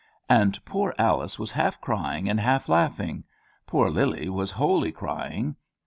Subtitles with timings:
[0.27, 3.23] And poor Alice was half crying and half laughing;
[3.67, 5.55] poor Lillie was wholly crying.